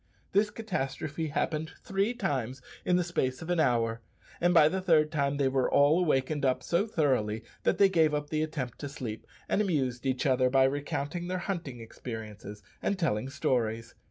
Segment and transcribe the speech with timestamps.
[0.31, 4.01] This catastrophe happened three times in the space of an hour,
[4.39, 8.11] and by the third time they were all awakened up so thoroughly that they gave
[8.15, 12.97] up the attempt to sleep, and amused each other by recounting their hunting experiences and
[12.97, 13.93] telling stories.